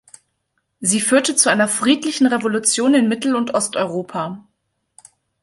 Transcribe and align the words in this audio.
Sie 0.79 0.99
führte 0.99 1.35
zu 1.35 1.49
einer 1.51 1.67
friedlichen 1.67 2.25
Revolution 2.25 2.95
in 2.95 3.07
Mittel- 3.07 3.35
und 3.35 3.53
Osteuropa. 3.53 4.43